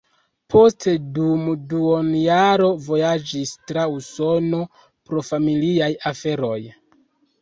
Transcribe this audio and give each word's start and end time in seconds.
Poste 0.51 0.93
dum 1.17 1.43
duonjaro 1.73 2.71
vojaĝis 2.87 3.53
tra 3.73 3.85
Usono 3.99 4.63
pro 5.11 5.25
familiaj 5.29 5.95
aferoj. 6.15 6.59